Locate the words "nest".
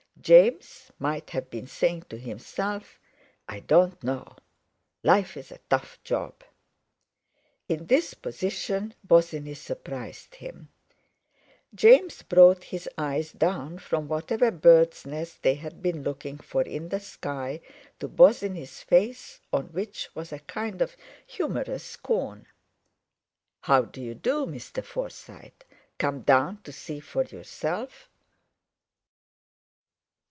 15.07-15.41